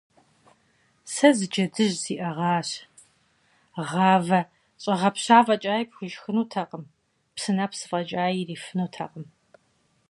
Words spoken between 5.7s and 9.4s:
пхуишхынутэкъым, псынэпс фӀэкӀаи ирифынутэкъым.